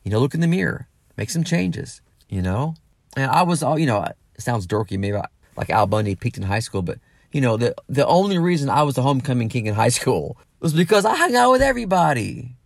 You 0.08 0.14
know, 0.14 0.20
look 0.20 0.32
in 0.32 0.40
the 0.40 0.46
mirror, 0.46 0.88
make 1.18 1.28
some 1.28 1.44
changes, 1.44 2.00
you 2.30 2.40
know? 2.40 2.76
And 3.14 3.30
I 3.30 3.42
was 3.42 3.62
all, 3.62 3.78
you 3.78 3.84
know, 3.84 4.02
it 4.04 4.16
sounds 4.38 4.66
dorky, 4.66 4.98
maybe 4.98 5.18
like 5.54 5.68
Al 5.68 5.86
Bundy 5.86 6.14
peaked 6.14 6.38
in 6.38 6.44
high 6.44 6.60
school, 6.60 6.80
but, 6.80 6.98
you 7.30 7.42
know, 7.42 7.58
the, 7.58 7.74
the 7.90 8.06
only 8.06 8.38
reason 8.38 8.70
I 8.70 8.84
was 8.84 8.94
the 8.94 9.02
homecoming 9.02 9.50
king 9.50 9.66
in 9.66 9.74
high 9.74 9.88
school 10.00 10.38
was 10.60 10.72
because 10.72 11.04
I 11.04 11.14
hung 11.14 11.36
out 11.36 11.50
with 11.50 11.60
everybody. 11.60 12.56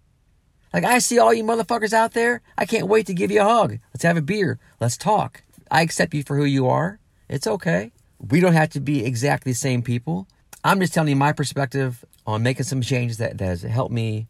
Like, 0.73 0.85
I 0.85 1.01
see 1.01 1.19
all 1.19 1.35
you 1.35 1.43
motherfuckers 1.43 1.93
out 1.93 2.13
there. 2.13 2.43
I 2.57 2.65
can't 2.65 2.87
wait 2.87 3.09
to 3.09 3.13
give 3.13 3.33
you 3.33 3.41
a 3.41 3.45
hug. 3.45 3.81
Let's 3.93 4.05
have 4.05 4.17
a 4.17 4.23
beer. 4.23 4.61
Let's 4.79 4.97
talk. 4.97 5.43
I 5.69 5.83
accept 5.83 6.15
you 6.15 6.23
for 6.23 6.37
who 6.37 6.45
you 6.45 6.69
are. 6.69 7.01
It's 7.29 7.49
okay. 7.49 7.91
We 8.21 8.39
don't 8.39 8.53
have 8.53 8.71
to 8.71 8.81
be 8.81 9.05
exactly 9.05 9.51
the 9.51 9.59
same 9.59 9.83
people. 9.83 10.29
I'm 10.63 10.79
just 10.79 10.95
telling 10.95 11.09
you 11.09 11.17
my 11.17 11.33
perspective 11.33 12.05
on 12.25 12.45
making 12.45 12.67
some 12.67 12.83
changes 12.83 13.19
that, 13.19 13.39
that 13.39 13.45
has 13.45 13.63
helped 13.63 13.93
me 13.93 14.29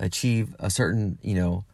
achieve 0.00 0.56
a 0.58 0.70
certain, 0.70 1.18
you 1.22 1.36
know, 1.36 1.64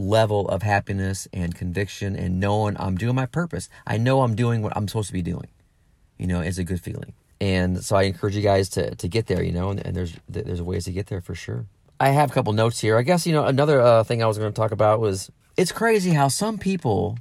level 0.00 0.48
of 0.48 0.62
happiness 0.62 1.28
and 1.32 1.54
conviction 1.54 2.16
and 2.16 2.40
knowing 2.40 2.76
I'm 2.78 2.96
doing 2.96 3.14
my 3.14 3.26
purpose. 3.26 3.68
I 3.86 3.98
know 3.98 4.22
I'm 4.22 4.34
doing 4.34 4.62
what 4.62 4.76
I'm 4.76 4.88
supposed 4.88 5.08
to 5.08 5.12
be 5.12 5.22
doing. 5.22 5.48
You 6.18 6.26
know, 6.26 6.40
it's 6.40 6.58
a 6.58 6.64
good 6.64 6.80
feeling. 6.80 7.12
And 7.40 7.82
so 7.84 7.96
I 7.96 8.02
encourage 8.02 8.36
you 8.36 8.42
guys 8.42 8.68
to, 8.70 8.94
to 8.94 9.08
get 9.08 9.26
there, 9.26 9.42
you 9.42 9.52
know, 9.52 9.70
and, 9.70 9.84
and 9.84 9.96
there's 9.96 10.14
there's 10.28 10.60
ways 10.60 10.84
to 10.84 10.92
get 10.92 11.06
there 11.06 11.20
for 11.20 11.34
sure. 11.34 11.66
I 11.98 12.10
have 12.10 12.30
a 12.30 12.34
couple 12.34 12.52
notes 12.52 12.80
here. 12.80 12.96
I 12.96 13.02
guess, 13.02 13.26
you 13.26 13.32
know, 13.32 13.44
another 13.44 13.80
uh, 13.80 14.04
thing 14.04 14.22
I 14.22 14.26
was 14.26 14.38
going 14.38 14.50
to 14.50 14.56
talk 14.56 14.72
about 14.72 15.00
was 15.00 15.30
it's 15.56 15.72
crazy 15.72 16.10
how 16.10 16.28
some 16.28 16.58
people 16.58 17.18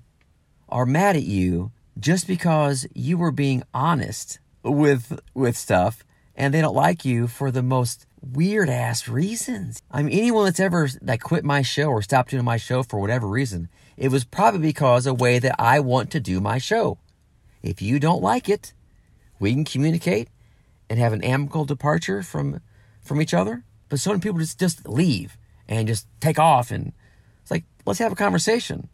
are 0.70 0.86
mad 0.86 1.16
at 1.16 1.24
you 1.24 1.72
just 2.00 2.28
because 2.28 2.88
you 2.94 3.18
were 3.18 3.32
being 3.32 3.64
honest 3.74 4.40
with 4.64 5.20
with 5.34 5.58
stuff 5.58 6.04
and 6.36 6.54
they 6.54 6.62
don't 6.62 6.76
like 6.76 7.04
you 7.04 7.28
for 7.28 7.52
the 7.52 7.64
most 7.64 8.06
weird 8.22 8.70
ass 8.70 9.08
reasons. 9.08 9.82
I 9.92 10.04
mean 10.04 10.18
anyone 10.18 10.46
that's 10.46 10.60
ever 10.60 10.90
that 11.02 11.22
quit 11.22 11.44
my 11.44 11.62
show 11.62 11.88
or 11.88 12.02
stopped 12.02 12.32
doing 12.32 12.46
my 12.46 12.58
show 12.58 12.84
for 12.84 13.00
whatever 13.00 13.28
reason, 13.28 13.70
it 13.98 14.10
was 14.10 14.24
probably 14.24 14.60
because 14.60 15.06
a 15.06 15.14
way 15.14 15.40
that 15.40 15.56
I 15.60 15.80
want 15.80 16.12
to 16.12 16.20
do 16.20 16.40
my 16.40 16.58
show. 16.58 16.98
If 17.62 17.82
you 17.82 18.00
don't 18.00 18.22
like 18.22 18.50
it, 18.50 18.74
we 19.40 19.54
can 19.54 19.66
communicate 19.66 20.30
and 20.90 21.00
have 21.00 21.14
an 21.14 21.24
amicable 21.24 21.66
departure 21.66 22.24
from 22.24 22.62
from 23.02 23.22
each 23.22 23.34
other. 23.34 23.64
But 23.90 24.00
so 24.00 24.12
many 24.12 24.22
people 24.22 24.40
just 24.40 24.60
just 24.60 24.88
leave 24.88 25.38
and 25.68 25.88
just 25.88 26.08
take 26.20 26.40
off 26.40 26.72
and 26.72 26.94
it's 27.42 27.52
like 27.52 27.66
let's 27.86 28.00
have 28.00 28.12
a 28.12 28.16
conversation. 28.16 28.90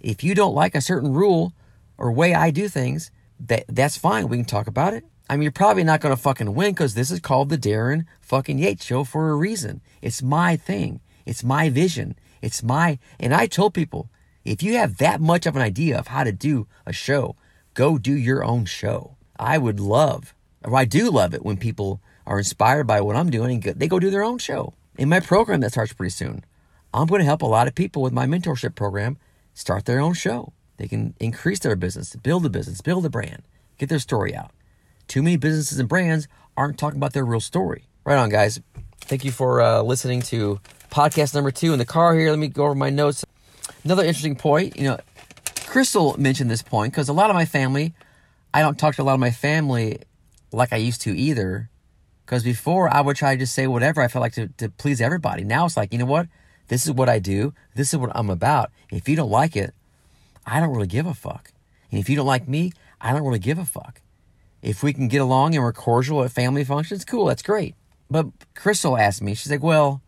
If 0.00 0.24
you 0.24 0.34
don't 0.34 0.54
like 0.54 0.74
a 0.74 0.80
certain 0.80 1.12
rule 1.12 1.52
or 1.98 2.10
way 2.12 2.34
I 2.34 2.50
do 2.50 2.68
things, 2.68 3.10
that 3.38 3.64
that's 3.68 3.96
fine. 3.96 4.28
We 4.28 4.38
can 4.38 4.46
talk 4.46 4.66
about 4.66 4.94
it. 4.94 5.04
I 5.30 5.36
mean, 5.36 5.42
you're 5.42 5.52
probably 5.52 5.84
not 5.84 6.00
going 6.00 6.12
to 6.12 6.20
fucking 6.20 6.56
win 6.56 6.72
because 6.72 6.94
this 6.94 7.12
is 7.12 7.20
called 7.20 7.50
the 7.50 7.56
Darren 7.56 8.04
fucking 8.20 8.58
Yates 8.58 8.84
show 8.84 9.04
for 9.04 9.30
a 9.30 9.36
reason. 9.36 9.80
It's 10.02 10.24
my 10.24 10.56
thing. 10.56 10.98
It's 11.24 11.44
my 11.44 11.70
vision. 11.70 12.16
It's 12.42 12.64
my, 12.64 12.98
and 13.20 13.32
I 13.32 13.46
told 13.46 13.72
people, 13.72 14.10
if 14.44 14.60
you 14.60 14.74
have 14.78 14.96
that 14.96 15.20
much 15.20 15.46
of 15.46 15.54
an 15.54 15.62
idea 15.62 15.96
of 15.96 16.08
how 16.08 16.24
to 16.24 16.32
do 16.32 16.66
a 16.84 16.92
show, 16.92 17.36
go 17.74 17.96
do 17.96 18.12
your 18.12 18.42
own 18.42 18.64
show. 18.64 19.18
I 19.38 19.56
would 19.56 19.78
love, 19.78 20.34
or 20.64 20.74
I 20.74 20.84
do 20.84 21.12
love 21.12 21.32
it 21.32 21.44
when 21.44 21.58
people 21.58 22.00
are 22.26 22.38
inspired 22.38 22.88
by 22.88 23.00
what 23.00 23.14
I'm 23.14 23.30
doing 23.30 23.64
and 23.64 23.78
they 23.78 23.86
go 23.86 24.00
do 24.00 24.10
their 24.10 24.24
own 24.24 24.38
show. 24.38 24.74
In 24.98 25.08
my 25.08 25.20
program 25.20 25.60
that 25.60 25.70
starts 25.70 25.92
pretty 25.92 26.10
soon, 26.10 26.44
I'm 26.92 27.06
going 27.06 27.20
to 27.20 27.24
help 27.24 27.42
a 27.42 27.46
lot 27.46 27.68
of 27.68 27.76
people 27.76 28.02
with 28.02 28.12
my 28.12 28.26
mentorship 28.26 28.74
program 28.74 29.16
start 29.54 29.84
their 29.84 30.00
own 30.00 30.14
show. 30.14 30.54
They 30.76 30.88
can 30.88 31.14
increase 31.20 31.60
their 31.60 31.76
business, 31.76 32.16
build 32.16 32.44
a 32.46 32.50
business, 32.50 32.80
build 32.80 33.06
a 33.06 33.10
brand, 33.10 33.44
get 33.78 33.88
their 33.88 34.00
story 34.00 34.34
out. 34.34 34.50
Too 35.10 35.24
many 35.24 35.36
businesses 35.36 35.80
and 35.80 35.88
brands 35.88 36.28
aren't 36.56 36.78
talking 36.78 36.96
about 36.96 37.14
their 37.14 37.24
real 37.24 37.40
story. 37.40 37.82
Right 38.04 38.16
on, 38.16 38.28
guys. 38.28 38.60
Thank 39.00 39.24
you 39.24 39.32
for 39.32 39.60
uh, 39.60 39.82
listening 39.82 40.22
to 40.22 40.60
podcast 40.88 41.34
number 41.34 41.50
two 41.50 41.72
in 41.72 41.80
the 41.80 41.84
car 41.84 42.14
here. 42.14 42.30
Let 42.30 42.38
me 42.38 42.46
go 42.46 42.66
over 42.66 42.76
my 42.76 42.90
notes. 42.90 43.24
Another 43.82 44.04
interesting 44.04 44.36
point, 44.36 44.76
you 44.76 44.84
know, 44.84 45.00
Crystal 45.66 46.14
mentioned 46.16 46.48
this 46.48 46.62
point 46.62 46.92
because 46.92 47.08
a 47.08 47.12
lot 47.12 47.28
of 47.28 47.34
my 47.34 47.44
family, 47.44 47.92
I 48.54 48.62
don't 48.62 48.78
talk 48.78 48.94
to 48.94 49.02
a 49.02 49.04
lot 49.04 49.14
of 49.14 49.18
my 49.18 49.32
family 49.32 49.98
like 50.52 50.72
I 50.72 50.76
used 50.76 51.00
to 51.00 51.18
either. 51.18 51.70
Because 52.24 52.44
before 52.44 52.88
I 52.88 53.00
would 53.00 53.16
try 53.16 53.34
to 53.34 53.40
just 53.40 53.52
say 53.52 53.66
whatever 53.66 54.00
I 54.02 54.06
felt 54.06 54.20
like 54.20 54.34
to, 54.34 54.46
to 54.58 54.68
please 54.68 55.00
everybody. 55.00 55.42
Now 55.42 55.66
it's 55.66 55.76
like, 55.76 55.92
you 55.92 55.98
know 55.98 56.04
what? 56.04 56.28
This 56.68 56.86
is 56.86 56.92
what 56.92 57.08
I 57.08 57.18
do. 57.18 57.52
This 57.74 57.92
is 57.92 57.98
what 57.98 58.12
I'm 58.14 58.30
about. 58.30 58.70
If 58.92 59.08
you 59.08 59.16
don't 59.16 59.28
like 59.28 59.56
it, 59.56 59.74
I 60.46 60.60
don't 60.60 60.72
really 60.72 60.86
give 60.86 61.06
a 61.06 61.14
fuck. 61.14 61.50
And 61.90 61.98
if 61.98 62.08
you 62.08 62.14
don't 62.14 62.28
like 62.28 62.46
me, 62.46 62.70
I 63.00 63.10
don't 63.10 63.24
really 63.24 63.40
give 63.40 63.58
a 63.58 63.64
fuck. 63.64 64.00
If 64.62 64.82
we 64.82 64.92
can 64.92 65.08
get 65.08 65.20
along 65.20 65.54
and 65.54 65.64
we're 65.64 65.72
cordial 65.72 66.22
at 66.22 66.32
family 66.32 66.64
functions, 66.64 67.04
cool, 67.04 67.26
that's 67.26 67.42
great. 67.42 67.74
But 68.10 68.26
Crystal 68.54 68.98
asked 68.98 69.22
me, 69.22 69.34
she's 69.34 69.50
like, 69.50 69.62
well, 69.62 70.02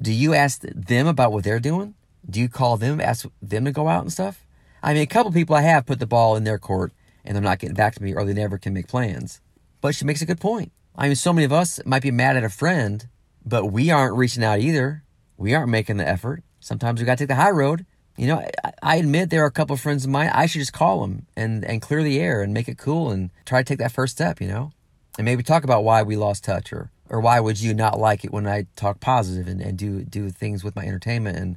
do 0.00 0.12
you 0.12 0.34
ask 0.34 0.60
them 0.62 1.06
about 1.06 1.32
what 1.32 1.44
they're 1.44 1.58
doing? 1.58 1.94
Do 2.28 2.40
you 2.40 2.48
call 2.48 2.76
them, 2.76 3.00
ask 3.00 3.26
them 3.42 3.64
to 3.64 3.72
go 3.72 3.88
out 3.88 4.02
and 4.02 4.12
stuff? 4.12 4.46
I 4.82 4.92
mean, 4.92 5.02
a 5.02 5.06
couple 5.06 5.32
people 5.32 5.56
I 5.56 5.62
have 5.62 5.86
put 5.86 5.98
the 5.98 6.06
ball 6.06 6.36
in 6.36 6.44
their 6.44 6.58
court 6.58 6.92
and 7.24 7.34
they're 7.34 7.42
not 7.42 7.58
getting 7.58 7.74
back 7.74 7.94
to 7.96 8.02
me 8.02 8.14
or 8.14 8.24
they 8.24 8.34
never 8.34 8.58
can 8.58 8.72
make 8.72 8.86
plans. 8.86 9.40
But 9.80 9.94
she 9.94 10.04
makes 10.04 10.22
a 10.22 10.26
good 10.26 10.40
point. 10.40 10.72
I 10.94 11.06
mean, 11.06 11.16
so 11.16 11.32
many 11.32 11.44
of 11.44 11.52
us 11.52 11.80
might 11.84 12.02
be 12.02 12.10
mad 12.10 12.36
at 12.36 12.44
a 12.44 12.48
friend, 12.48 13.08
but 13.44 13.66
we 13.66 13.90
aren't 13.90 14.16
reaching 14.16 14.44
out 14.44 14.60
either. 14.60 15.04
We 15.36 15.54
aren't 15.54 15.70
making 15.70 15.96
the 15.96 16.08
effort. 16.08 16.42
Sometimes 16.60 17.00
we 17.00 17.06
got 17.06 17.18
to 17.18 17.22
take 17.22 17.28
the 17.28 17.34
high 17.36 17.50
road 17.50 17.86
you 18.18 18.26
know, 18.26 18.44
I, 18.64 18.72
I 18.82 18.96
admit 18.96 19.30
there 19.30 19.44
are 19.44 19.46
a 19.46 19.52
couple 19.52 19.74
of 19.74 19.80
friends 19.80 20.04
of 20.04 20.10
mine. 20.10 20.30
I 20.34 20.46
should 20.46 20.58
just 20.58 20.72
call 20.72 21.02
them 21.02 21.26
and, 21.36 21.64
and 21.64 21.80
clear 21.80 22.02
the 22.02 22.20
air 22.20 22.42
and 22.42 22.52
make 22.52 22.68
it 22.68 22.76
cool 22.76 23.10
and 23.10 23.30
try 23.46 23.60
to 23.60 23.64
take 23.64 23.78
that 23.78 23.92
first 23.92 24.14
step, 24.14 24.40
you 24.40 24.48
know? 24.48 24.72
And 25.16 25.24
maybe 25.24 25.42
talk 25.42 25.64
about 25.64 25.84
why 25.84 26.02
we 26.02 26.16
lost 26.16 26.44
touch 26.44 26.72
or, 26.72 26.90
or 27.08 27.20
why 27.20 27.38
would 27.38 27.60
you 27.60 27.74
not 27.74 27.98
like 27.98 28.24
it 28.24 28.32
when 28.32 28.46
I 28.46 28.66
talk 28.74 28.98
positive 28.98 29.46
and, 29.46 29.60
and 29.60 29.78
do, 29.78 30.02
do 30.02 30.30
things 30.30 30.64
with 30.64 30.74
my 30.74 30.84
entertainment 30.84 31.38
and 31.38 31.56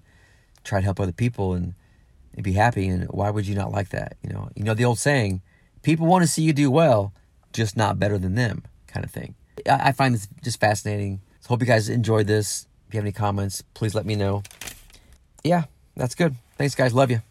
try 0.64 0.80
to 0.80 0.86
help 0.86 1.00
other 1.00 1.12
people 1.12 1.54
and, 1.54 1.74
and 2.36 2.44
be 2.44 2.54
happy. 2.54 2.88
And 2.88 3.06
why 3.06 3.32
would 3.32 3.48
you 3.48 3.56
not 3.56 3.72
like 3.72 3.90
that? 3.90 4.18
You 4.24 4.32
know, 4.32 4.50
you 4.56 4.64
know, 4.64 4.76
the 4.76 4.86
old 4.86 5.00
saying, 5.00 5.42
people 5.82 6.06
want 6.06 6.24
to 6.24 6.28
see 6.28 6.44
you 6.44 6.54
do 6.54 6.70
well, 6.70 7.12
just 7.54 7.76
not 7.76 7.98
better 7.98 8.20
than 8.20 8.36
them 8.36 8.64
kind 8.88 9.04
of 9.04 9.12
thing. 9.12 9.34
I, 9.68 9.90
I 9.90 9.92
find 9.94 10.14
this 10.14 10.28
just 10.44 10.60
fascinating. 10.60 11.22
So 11.40 11.50
hope 11.50 11.62
you 11.62 11.68
guys 11.68 11.90
enjoyed 11.90 12.28
this. 12.28 12.68
If 12.88 12.94
you 12.94 13.00
have 13.00 13.06
any 13.06 13.14
comments, 13.14 13.64
please 13.74 13.96
let 13.96 14.06
me 14.06 14.16
know. 14.16 14.44
Yeah, 15.44 15.64
that's 15.96 16.14
good. 16.14 16.36
Thanks, 16.62 16.76
guys. 16.76 16.94
Love 16.94 17.10
you. 17.10 17.31